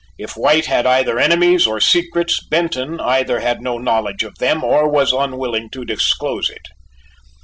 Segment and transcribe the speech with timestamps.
[0.17, 4.89] If White had either enemies or secrets Benton either had no knowledge of them or
[4.89, 6.65] was unwilling to disclose it.